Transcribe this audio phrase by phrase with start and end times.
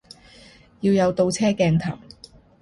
[0.79, 1.99] 要有倒車鏡頭